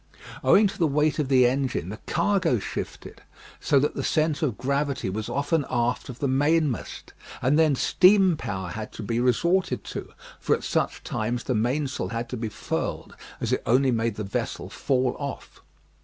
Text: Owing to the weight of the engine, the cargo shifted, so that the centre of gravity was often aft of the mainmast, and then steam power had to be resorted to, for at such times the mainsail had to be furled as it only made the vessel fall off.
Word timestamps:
Owing 0.43 0.65
to 0.65 0.79
the 0.79 0.87
weight 0.87 1.19
of 1.19 1.27
the 1.29 1.45
engine, 1.45 1.89
the 1.89 1.99
cargo 2.07 2.57
shifted, 2.57 3.21
so 3.59 3.79
that 3.79 3.93
the 3.93 4.01
centre 4.03 4.47
of 4.47 4.57
gravity 4.57 5.11
was 5.11 5.29
often 5.29 5.63
aft 5.69 6.09
of 6.09 6.17
the 6.17 6.27
mainmast, 6.27 7.13
and 7.39 7.59
then 7.59 7.75
steam 7.75 8.35
power 8.35 8.69
had 8.69 8.91
to 8.93 9.03
be 9.03 9.19
resorted 9.19 9.83
to, 9.83 10.11
for 10.39 10.55
at 10.55 10.63
such 10.63 11.03
times 11.03 11.43
the 11.43 11.53
mainsail 11.53 12.07
had 12.07 12.29
to 12.29 12.35
be 12.37 12.49
furled 12.49 13.15
as 13.39 13.53
it 13.53 13.61
only 13.67 13.91
made 13.91 14.15
the 14.15 14.23
vessel 14.23 14.71
fall 14.71 15.15
off. 15.19 15.61